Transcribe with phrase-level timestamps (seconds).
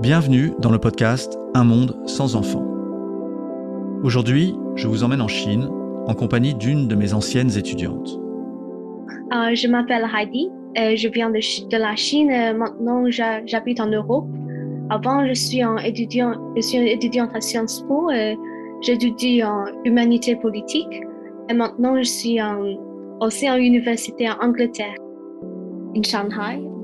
[0.00, 2.66] Bienvenue dans le podcast Un monde sans enfants.
[4.02, 5.68] Aujourd'hui, je vous emmène en Chine
[6.06, 8.18] en compagnie d'une de mes anciennes étudiantes.
[9.32, 14.26] Euh, je m'appelle Heidi, et je viens de, la Chine, maintenant j'habite en Europe.
[14.90, 18.10] Avant, je suis, un étudiant, je suis étudiante à Sciences Po,
[18.82, 21.02] j'étudie en humanité politique
[21.48, 22.38] et maintenant je suis
[23.20, 24.94] aussi en université en Angleterre.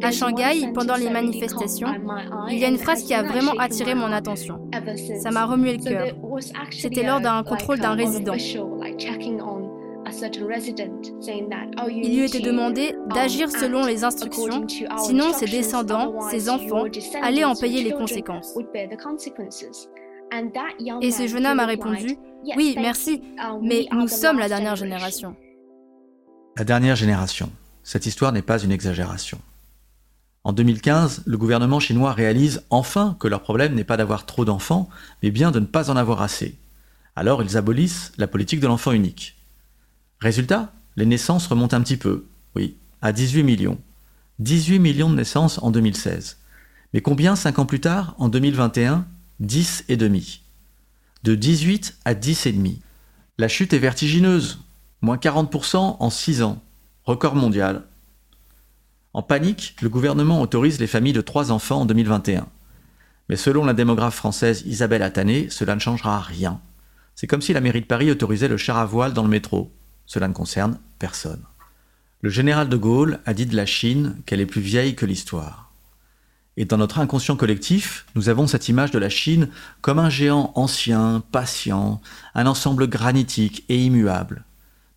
[0.03, 1.89] À Shanghai, pendant les manifestations,
[2.49, 4.71] il y a une phrase qui a vraiment attiré mon attention.
[5.21, 6.07] Ça m'a remué le cœur.
[6.71, 8.35] C'était lors d'un contrôle d'un résident.
[11.89, 14.67] Il lui était demandé d'agir selon les instructions,
[14.99, 16.85] sinon ses descendants, ses enfants,
[17.23, 18.55] allaient en payer les conséquences.
[21.03, 22.17] Et ce jeune homme a répondu,
[22.57, 23.23] oui, merci,
[23.61, 25.37] mais nous sommes la dernière génération.
[26.57, 27.51] La dernière génération.
[27.83, 29.41] Cette histoire n'est pas une exagération.
[30.43, 34.89] En 2015, le gouvernement chinois réalise enfin que leur problème n'est pas d'avoir trop d'enfants,
[35.23, 36.57] mais bien de ne pas en avoir assez.
[37.15, 39.37] Alors ils abolissent la politique de l'enfant unique.
[40.21, 43.79] Résultat, les naissances remontent un petit peu, oui, à 18 millions.
[44.39, 46.39] 18 millions de naissances en 2016.
[46.95, 49.07] Mais combien cinq ans plus tard, en 2021
[49.41, 50.43] 10 et demi?
[51.23, 52.81] De 18 à 10 et demi.
[53.39, 54.59] La chute est vertigineuse,
[55.03, 56.63] moins 40% en 6 ans,
[57.05, 57.83] record mondial.
[59.13, 62.47] En panique, le gouvernement autorise les familles de 3 enfants en 2021.
[63.29, 66.61] Mais selon la démographe française Isabelle Attané, cela ne changera rien.
[67.15, 69.73] C'est comme si la mairie de Paris autorisait le char à voile dans le métro.
[70.07, 71.43] Cela ne concerne personne.
[72.23, 75.73] Le général de Gaulle a dit de la Chine qu'elle est plus vieille que l'histoire.
[76.57, 79.49] Et dans notre inconscient collectif, nous avons cette image de la Chine
[79.81, 82.01] comme un géant ancien, patient,
[82.35, 84.45] un ensemble granitique et immuable.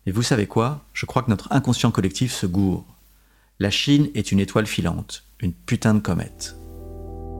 [0.06, 0.80] Mais vous savez quoi?
[0.92, 2.84] Je crois que notre inconscient collectif se gourre.
[3.58, 6.56] La Chine est une étoile filante, une putain de comète.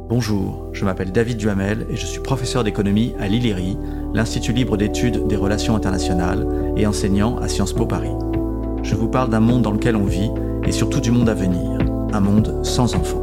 [0.08, 3.76] Bonjour, je m'appelle David Duhamel et je suis professeur d'économie à l'ILIRI,
[4.14, 8.14] l'Institut libre d'études des relations internationales, et enseignant à Sciences Po Paris.
[8.82, 10.30] Je vous parle d'un monde dans lequel on vit
[10.64, 11.78] et surtout du monde à venir,
[12.12, 13.22] un monde sans enfants.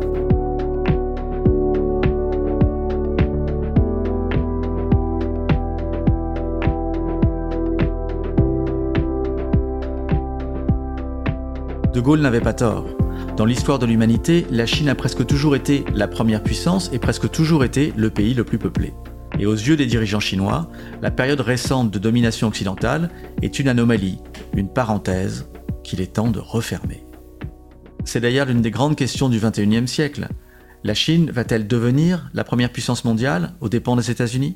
[11.94, 12.88] De Gaulle n'avait pas tort.
[13.36, 17.30] Dans l'histoire de l'humanité, la Chine a presque toujours été la première puissance et presque
[17.30, 18.94] toujours été le pays le plus peuplé.
[19.40, 20.70] Et aux yeux des dirigeants chinois,
[21.02, 23.10] la période récente de domination occidentale
[23.42, 24.20] est une anomalie,
[24.56, 25.50] une parenthèse
[25.84, 27.04] qu'il est temps de refermer.
[28.06, 30.30] C'est d'ailleurs l'une des grandes questions du XXIe siècle.
[30.86, 34.56] La Chine va-t-elle devenir la première puissance mondiale aux dépens des États-Unis?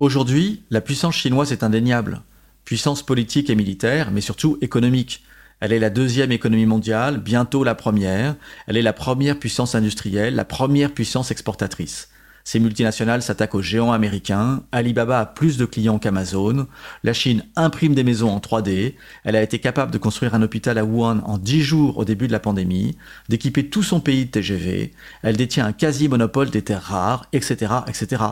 [0.00, 2.22] Aujourd'hui, la puissance chinoise est indéniable.
[2.64, 5.22] Puissance politique et militaire, mais surtout économique,
[5.60, 8.36] elle est la deuxième économie mondiale, bientôt la première.
[8.66, 12.08] Elle est la première puissance industrielle, la première puissance exportatrice.
[12.44, 14.62] Ces multinationales s'attaquent aux géants américains.
[14.72, 16.66] Alibaba a plus de clients qu'Amazon.
[17.04, 18.94] La Chine imprime des maisons en 3D.
[19.24, 22.26] Elle a été capable de construire un hôpital à Wuhan en 10 jours au début
[22.26, 22.96] de la pandémie,
[23.28, 24.92] d'équiper tout son pays de TGV.
[25.22, 28.22] Elle détient un quasi-monopole des terres rares, etc., etc.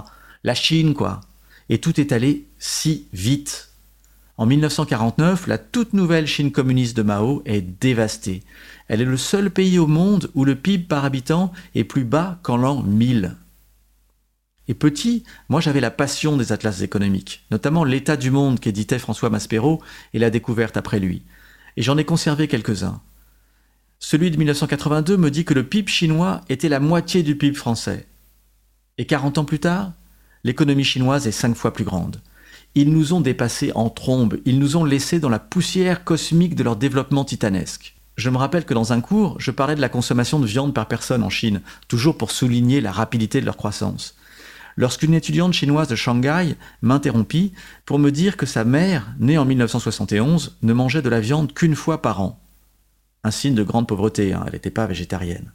[0.42, 1.20] La Chine, quoi.
[1.68, 3.68] Et tout est allé si vite.
[4.38, 8.44] En 1949, la toute nouvelle Chine communiste de Mao est dévastée.
[8.86, 12.38] Elle est le seul pays au monde où le PIB par habitant est plus bas
[12.44, 13.34] qu'en l'an 1000.
[14.68, 19.28] Et petit, moi j'avais la passion des atlas économiques, notamment L'état du monde qu'éditait François
[19.28, 19.82] Maspero
[20.14, 21.24] et la découverte après lui.
[21.76, 23.00] Et j'en ai conservé quelques-uns.
[23.98, 28.06] Celui de 1982 me dit que le PIB chinois était la moitié du PIB français.
[28.98, 29.94] Et 40 ans plus tard,
[30.44, 32.20] l'économie chinoise est cinq fois plus grande.
[32.80, 36.62] Ils nous ont dépassés en trombe, ils nous ont laissés dans la poussière cosmique de
[36.62, 37.96] leur développement titanesque.
[38.16, 40.86] Je me rappelle que dans un cours, je parlais de la consommation de viande par
[40.86, 44.14] personne en Chine, toujours pour souligner la rapidité de leur croissance.
[44.76, 47.52] Lorsqu'une étudiante chinoise de Shanghai m'interrompit
[47.84, 51.74] pour me dire que sa mère, née en 1971, ne mangeait de la viande qu'une
[51.74, 52.38] fois par an.
[53.24, 55.50] Un signe de grande pauvreté, hein, elle n'était pas végétarienne.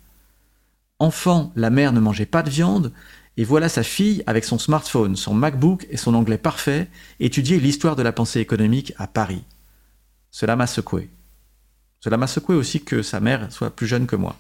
[0.99, 2.91] Enfant, la mère ne mangeait pas de viande,
[3.35, 6.87] et voilà sa fille, avec son smartphone, son MacBook et son anglais parfait,
[7.19, 9.43] étudier l'histoire de la pensée économique à Paris.
[10.29, 11.09] Cela m'a secoué.
[11.99, 14.35] Cela m'a secoué aussi que sa mère soit plus jeune que moi.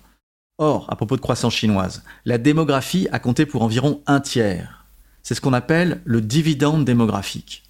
[0.59, 4.85] Or, à propos de croissance chinoise, la démographie a compté pour environ un tiers.
[5.23, 7.63] C'est ce qu'on appelle le dividende démographique.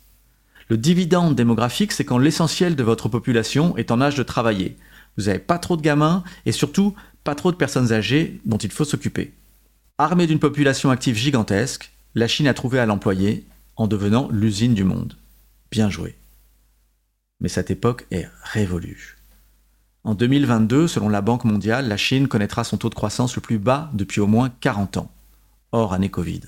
[0.67, 4.77] Le dividende démographique, c'est quand l'essentiel de votre population est en âge de travailler.
[5.17, 8.71] Vous n'avez pas trop de gamins et surtout pas trop de personnes âgées dont il
[8.71, 9.33] faut s'occuper.
[9.99, 13.45] Armée d'une population active gigantesque, la Chine a trouvé à l'employer
[13.75, 15.15] en devenant l'usine du monde.
[15.69, 16.17] Bien joué.
[17.39, 19.17] Mais cette époque est révolue.
[20.03, 23.59] En 2022, selon la Banque mondiale, la Chine connaîtra son taux de croissance le plus
[23.59, 25.11] bas depuis au moins 40 ans.
[25.71, 26.41] hors année Covid.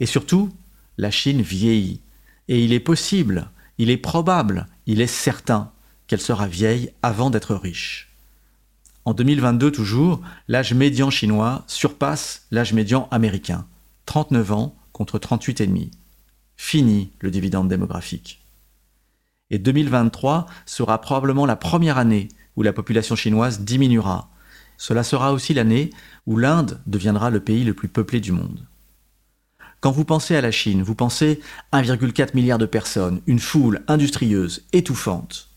[0.00, 0.50] Et surtout,
[0.96, 2.00] la Chine vieillit.
[2.48, 5.72] Et il est possible, il est probable, il est certain
[6.06, 8.15] qu'elle sera vieille avant d'être riche.
[9.06, 13.64] En 2022 toujours, l'âge médian chinois surpasse l'âge médian américain.
[14.06, 15.90] 39 ans contre 38,5.
[16.56, 18.42] Fini le dividende démographique.
[19.50, 22.26] Et 2023 sera probablement la première année
[22.56, 24.28] où la population chinoise diminuera.
[24.76, 25.90] Cela sera aussi l'année
[26.26, 28.66] où l'Inde deviendra le pays le plus peuplé du monde.
[29.80, 31.40] Quand vous pensez à la Chine, vous pensez
[31.72, 35.48] 1,4 milliard de personnes, une foule industrieuse, étouffante.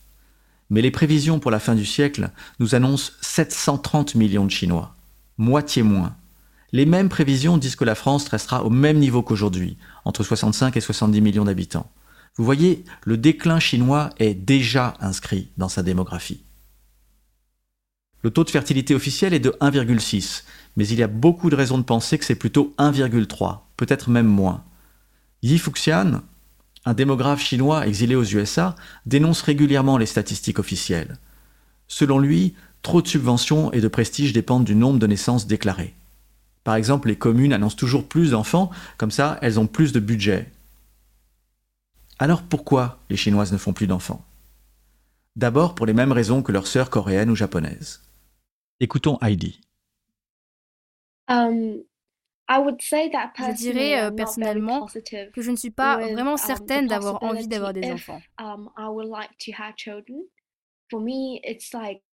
[0.70, 2.30] Mais les prévisions pour la fin du siècle
[2.60, 4.94] nous annoncent 730 millions de Chinois,
[5.36, 6.16] moitié moins.
[6.72, 10.80] Les mêmes prévisions disent que la France restera au même niveau qu'aujourd'hui, entre 65 et
[10.80, 11.90] 70 millions d'habitants.
[12.36, 16.44] Vous voyez, le déclin chinois est déjà inscrit dans sa démographie.
[18.22, 20.44] Le taux de fertilité officiel est de 1,6,
[20.76, 24.26] mais il y a beaucoup de raisons de penser que c'est plutôt 1,3, peut-être même
[24.26, 24.62] moins.
[25.42, 26.20] Yi Fuxian,
[26.84, 28.74] un démographe chinois exilé aux USA,
[29.06, 31.18] dénonce régulièrement les statistiques officielles.
[31.88, 35.94] Selon lui, trop de subventions et de prestige dépendent du nombre de naissances déclarées.
[36.64, 40.50] Par exemple, les communes annoncent toujours plus d'enfants, comme ça elles ont plus de budget.
[42.18, 44.24] Alors pourquoi les Chinoises ne font plus d'enfants?
[45.36, 48.00] D'abord pour les mêmes raisons que leurs sœurs coréennes ou japonaises.
[48.80, 49.60] Écoutons Heidi.
[51.28, 51.82] Um,
[53.38, 57.72] je dirais euh, personnellement que je ne suis pas vraiment um, certaine d'avoir envie d'avoir
[57.72, 58.20] des enfants.
[58.38, 58.70] Um,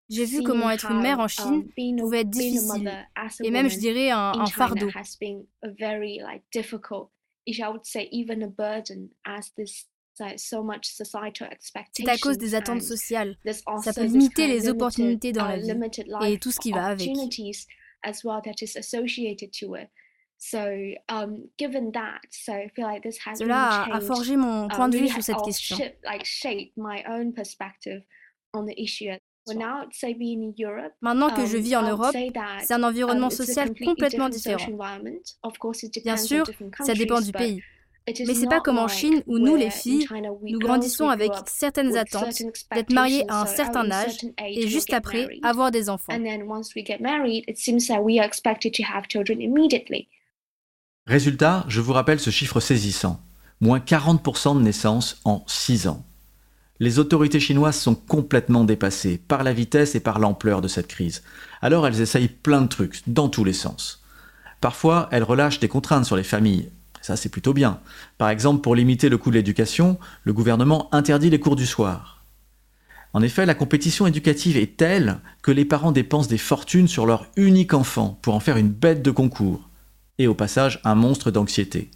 [0.08, 1.66] J'ai vu comment être une mère en Chine
[1.98, 3.08] pouvait être difficile
[3.42, 4.88] et même, je dirais, un, un fardeau.
[11.92, 13.36] C'est à cause des attentes sociales.
[13.82, 17.08] Ça peut limiter les opportunités dans la uh, vie et tout ce qui va avec.
[23.38, 25.76] Cela a, forgé mon um, point de vue sur cette question.
[31.00, 32.14] Maintenant que je um, vis en Europe,
[32.60, 34.66] c'est un environnement um, social complètement différent.
[36.04, 36.44] Bien sûr,
[36.80, 37.62] ça dépend du pays.
[38.08, 40.06] Mais c'est pas comme en Chine où nous, les filles,
[40.42, 42.40] nous grandissons avec certaines attentes
[42.72, 46.12] d'être mariées à un certain âge et juste après avoir des enfants.
[51.06, 53.22] Résultat, je vous rappelle ce chiffre saisissant.
[53.60, 56.04] Moins 40% de naissances en 6 ans.
[56.80, 61.22] Les autorités chinoises sont complètement dépassées par la vitesse et par l'ampleur de cette crise.
[61.62, 64.02] Alors elles essayent plein de trucs, dans tous les sens.
[64.60, 66.70] Parfois, elles relâchent des contraintes sur les familles.
[67.02, 67.78] Ça, c'est plutôt bien.
[68.18, 72.24] Par exemple, pour limiter le coût de l'éducation, le gouvernement interdit les cours du soir.
[73.12, 77.28] En effet, la compétition éducative est telle que les parents dépensent des fortunes sur leur
[77.36, 79.65] unique enfant pour en faire une bête de concours
[80.18, 81.90] et au passage un monstre d'anxiété.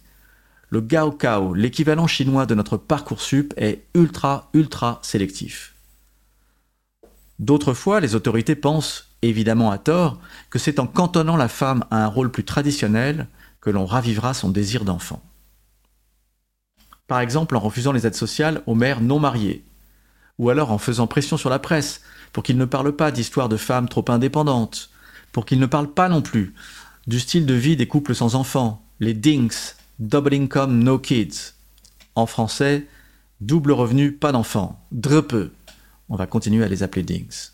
[0.69, 5.75] Le Gaokao, l'équivalent chinois de notre Parcoursup, est ultra, ultra sélectif.
[7.39, 10.19] D'autres fois, les autorités pensent, évidemment à tort,
[10.49, 13.27] que c'est en cantonnant la femme à un rôle plus traditionnel
[13.59, 15.21] que l'on ravivera son désir d'enfant.
[17.07, 19.65] Par exemple en refusant les aides sociales aux mères non mariées,
[20.37, 22.01] ou alors en faisant pression sur la presse
[22.31, 24.89] pour qu'ils ne parlent pas d'histoires de femmes trop indépendantes,
[25.31, 26.53] pour qu'ils ne parlent pas non plus
[27.07, 31.53] du style de vie des couples sans enfants, les DINKS, Double Income No Kids.
[32.15, 32.85] En français,
[33.39, 35.51] double revenu, pas d'enfants, DREPE.
[36.09, 37.53] On va continuer à les appeler DINKS.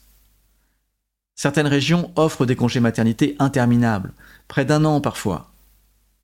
[1.35, 4.13] Certaines régions offrent des congés maternité interminables,
[4.47, 5.51] près d'un an parfois.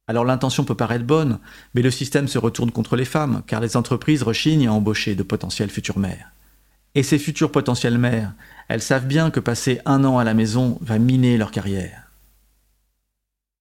[0.07, 1.39] Alors l'intention peut paraître bonne,
[1.75, 5.23] mais le système se retourne contre les femmes, car les entreprises rechignent à embaucher de
[5.23, 6.31] potentielles futures mères.
[6.95, 8.33] Et ces futures potentielles mères,
[8.67, 12.02] elles savent bien que passer un an à la maison va miner leur carrière.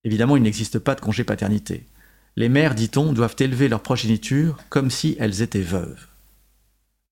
[0.05, 1.87] Évidemment, il n'existe pas de congé paternité.
[2.37, 6.07] Les mères, dit-on, doivent élever leur progéniture comme si elles étaient veuves.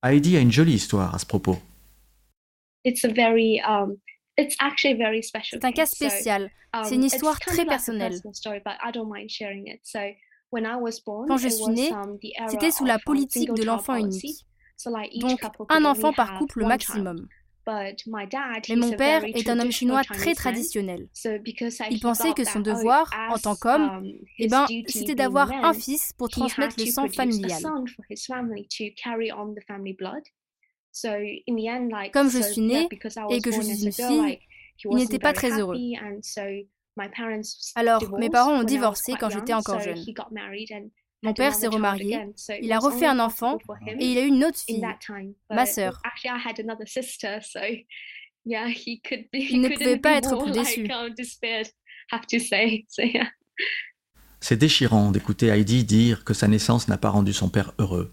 [0.02, 1.58] Heidi a une jolie histoire à ce propos.
[2.86, 3.96] Um,
[4.38, 6.50] c'est un cas spécial.
[6.72, 8.18] Um, C'est une histoire très personnelle.
[10.52, 11.90] Quand je suis née,
[12.48, 14.46] c'était sous la politique de l'enfant unique.
[15.20, 17.28] Donc, un enfant par couple maximum.
[17.66, 21.08] Mais mon père est un homme chinois très traditionnel.
[21.90, 26.12] Il pensait que son devoir, en tant qu'homme, um, eh ben, c'était d'avoir un fils
[26.16, 27.62] pour transmettre le sang familial.
[32.12, 32.88] Comme je suis née
[33.30, 34.38] et que je suis une fille,
[34.84, 35.76] il n'était pas très heureux.
[37.74, 39.98] Alors, mes parents ont divorcé quand j'étais encore jeune.
[41.22, 42.18] Mon père s'est remarié,
[42.62, 44.82] il a refait un enfant et il a eu une autre fille,
[45.50, 46.00] ma sœur.
[48.46, 50.88] Il ne pouvait pas être plus déçu.
[54.40, 58.12] c'est déchirant d'écouter Heidi dire que sa naissance n'a pas rendu son père heureux.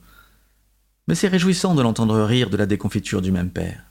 [1.08, 3.86] Mais c'est réjouissant de l'entendre rire de la déconfiture du même père.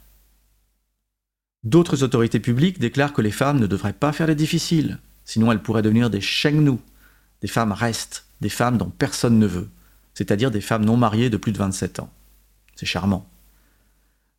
[1.65, 5.63] D'autres autorités publiques déclarent que les femmes ne devraient pas faire les difficiles, sinon elles
[5.63, 6.21] pourraient devenir des
[6.53, 6.81] nous
[7.43, 9.69] des femmes restent, des femmes dont personne ne veut,
[10.14, 12.11] c'est-à-dire des femmes non mariées de plus de 27 ans.
[12.75, 13.28] C'est charmant.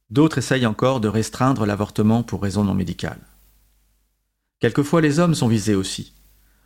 [0.10, 3.20] D'autres essayent encore de restreindre l'avortement pour raisons non médicales.
[4.60, 6.14] Quelquefois les hommes sont visés aussi.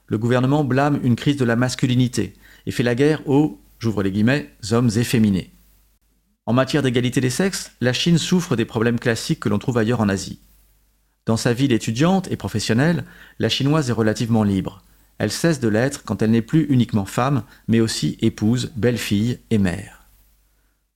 [0.07, 2.33] Le gouvernement blâme une crise de la masculinité
[2.65, 5.51] et fait la guerre aux, j'ouvre les guillemets, hommes efféminés.
[6.45, 10.01] En matière d'égalité des sexes, la Chine souffre des problèmes classiques que l'on trouve ailleurs
[10.01, 10.39] en Asie.
[11.25, 13.05] Dans sa vie d'étudiante et professionnelle,
[13.39, 14.81] la chinoise est relativement libre.
[15.21, 19.59] Elle cesse de l'être quand elle n'est plus uniquement femme, mais aussi épouse, belle-fille et
[19.59, 20.07] mère.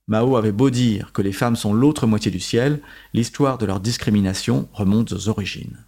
[0.08, 2.80] Mao avait beau dire que les femmes sont l'autre moitié du ciel,
[3.14, 5.78] l'histoire de leur discrimination remonte aux origines.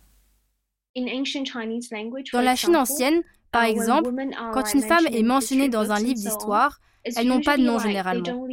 [0.95, 4.13] Dans la Chine ancienne, par exemple,
[4.53, 8.47] quand une femme est mentionnée dans un livre d'histoire, elles n'ont pas de nom généralement.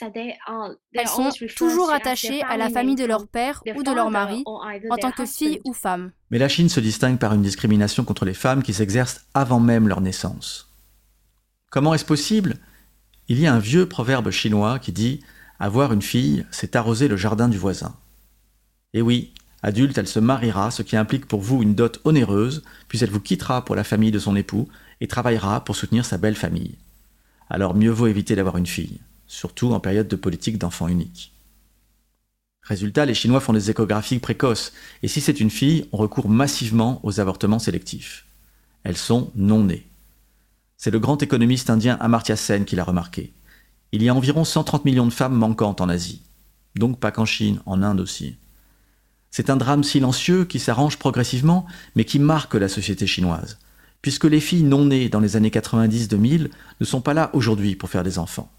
[0.00, 4.96] Elles sont toujours attachées à la famille de leur père ou de leur mari en
[4.96, 6.12] tant que fille ou femme.
[6.30, 9.88] Mais la Chine se distingue par une discrimination contre les femmes qui s'exerce avant même
[9.88, 10.70] leur naissance.
[11.70, 12.56] Comment est-ce possible?
[13.28, 15.20] Il y a un vieux proverbe chinois qui dit
[15.58, 17.96] Avoir une fille, c'est arroser le jardin du voisin.
[18.92, 22.98] Et oui, adulte, elle se mariera, ce qui implique pour vous une dot onéreuse, puis
[23.02, 24.68] elle vous quittera pour la famille de son époux
[25.00, 26.78] et travaillera pour soutenir sa belle famille.
[27.50, 31.32] Alors mieux vaut éviter d'avoir une fille surtout en période de politique d'enfant unique.
[32.62, 37.00] Résultat, les Chinois font des échographies précoces, et si c'est une fille, on recourt massivement
[37.04, 38.26] aux avortements sélectifs.
[38.82, 39.86] Elles sont non nées.
[40.76, 43.32] C'est le grand économiste indien Amartya Sen qui l'a remarqué.
[43.92, 46.22] Il y a environ 130 millions de femmes manquantes en Asie.
[46.74, 48.36] Donc pas qu'en Chine, en Inde aussi.
[49.30, 53.58] C'est un drame silencieux qui s'arrange progressivement, mais qui marque la société chinoise,
[54.02, 57.90] puisque les filles non nées dans les années 90-2000 ne sont pas là aujourd'hui pour
[57.90, 58.50] faire des enfants.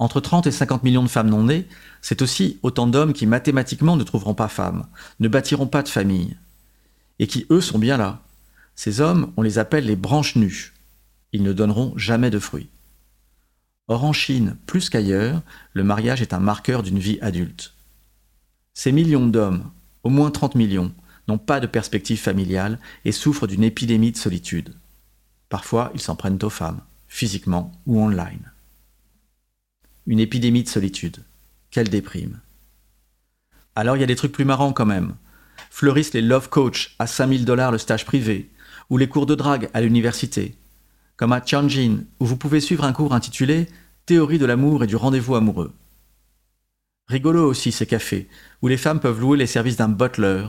[0.00, 1.66] Entre 30 et 50 millions de femmes non nées,
[2.02, 4.86] c'est aussi autant d'hommes qui mathématiquement ne trouveront pas femmes,
[5.18, 6.36] ne bâtiront pas de famille,
[7.18, 8.22] et qui, eux, sont bien là.
[8.76, 10.72] Ces hommes, on les appelle les branches nues.
[11.32, 12.68] Ils ne donneront jamais de fruits.
[13.88, 17.74] Or en Chine, plus qu'ailleurs, le mariage est un marqueur d'une vie adulte.
[18.74, 19.68] Ces millions d'hommes,
[20.04, 20.92] au moins 30 millions,
[21.26, 24.74] n'ont pas de perspective familiale et souffrent d'une épidémie de solitude.
[25.48, 28.52] Parfois, ils s'en prennent aux femmes, physiquement ou online
[30.08, 31.18] une épidémie de solitude.
[31.70, 32.40] Quelle déprime.
[33.76, 35.14] Alors il y a des trucs plus marrants quand même.
[35.70, 38.48] Fleurissent les love coach à 5000 dollars le stage privé,
[38.88, 40.56] ou les cours de drague à l'université.
[41.16, 43.68] Comme à Tianjin, où vous pouvez suivre un cours intitulé
[44.06, 45.74] Théorie de l'amour et du rendez-vous amoureux.
[47.06, 48.28] Rigolo aussi ces cafés,
[48.62, 50.46] où les femmes peuvent louer les services d'un butler,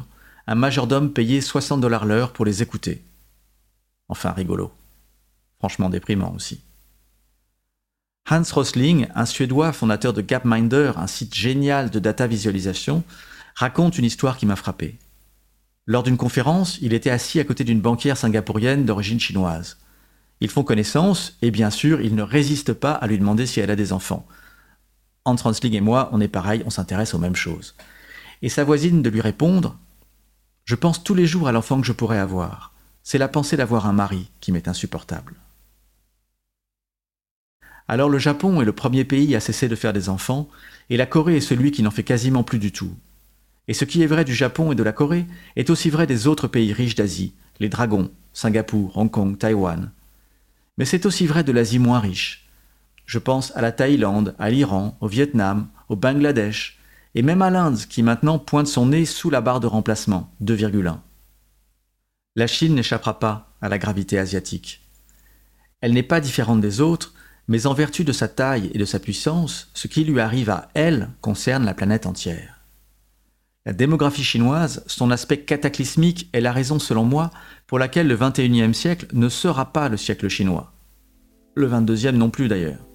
[0.48, 3.04] un majordome payé 60 dollars l'heure pour les écouter.
[4.08, 4.72] Enfin rigolo.
[5.60, 6.62] Franchement déprimant aussi.
[8.32, 13.04] Hans Rosling, un Suédois fondateur de Gapminder, un site génial de data visualisation,
[13.56, 15.00] raconte une histoire qui m'a frappé.
[15.88, 19.78] Lors d'une conférence, il était assis à côté d'une banquière singapourienne d'origine chinoise.
[20.42, 23.72] Ils font connaissance et bien sûr, il ne résiste pas à lui demander si elle
[23.72, 24.28] a des enfants.
[25.26, 27.74] Hans Rosling et moi, on est pareil, on s'intéresse aux mêmes choses.
[28.44, 29.76] Et sa voisine de lui répondre
[30.66, 32.74] Je pense tous les jours à l'enfant que je pourrais avoir.
[33.02, 35.34] C'est la pensée d'avoir un mari qui m'est insupportable.
[37.90, 40.48] Alors le Japon est le premier pays à cesser de faire des enfants,
[40.92, 42.94] et la Corée est celui qui n'en fait quasiment plus du tout.
[43.68, 46.28] Et ce qui est vrai du Japon et de la Corée est aussi vrai des
[46.28, 49.90] autres pays riches d'Asie, les dragons, Singapour, Hong Kong, Taïwan.
[50.78, 52.48] Mais c'est aussi vrai de l'Asie moins riche.
[53.08, 56.78] Je pense à la Thaïlande, à l'Iran, au Vietnam, au Bangladesh,
[57.16, 60.98] et même à l'Inde qui maintenant pointe son nez sous la barre de remplacement, 2,1.
[62.36, 64.82] La Chine n'échappera pas à la gravité asiatique.
[65.82, 67.16] Elle n'est pas différente des autres,
[67.50, 70.70] mais en vertu de sa taille et de sa puissance, ce qui lui arrive à
[70.76, 72.62] elle concerne la planète entière.
[73.66, 77.32] La démographie chinoise, son aspect cataclysmique est la raison selon moi
[77.66, 80.72] pour laquelle le 21e siècle ne sera pas le siècle chinois.
[81.56, 82.86] Le 22e non plus d'ailleurs.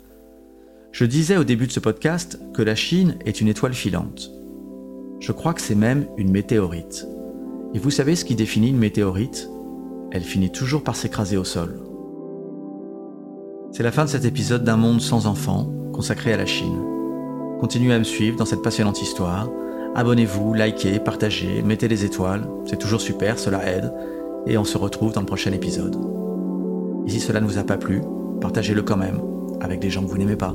[0.93, 4.31] Je disais au début de ce podcast que la Chine est une étoile filante.
[5.19, 7.07] Je crois que c'est même une météorite.
[7.75, 9.49] Et vous savez ce qui définit une météorite?
[10.13, 11.84] Elle finit toujours par s'écraser au sol.
[13.76, 16.78] C'est la fin de cet épisode d'un monde sans enfants, consacré à la Chine.
[17.59, 19.50] Continuez à me suivre dans cette passionnante histoire.
[19.97, 23.93] Abonnez-vous, likez, partagez, mettez des étoiles, c'est toujours super, cela aide,
[24.47, 25.97] et on se retrouve dans le prochain épisode.
[27.09, 28.00] Et si cela ne vous a pas plu,
[28.40, 29.21] partagez-le quand même,
[29.61, 30.54] avec des gens que vous n'aimez pas.